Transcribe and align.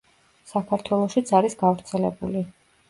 საქართველოშიც 0.51 1.35
არის 1.41 1.59
გავრცელებული. 1.63 2.47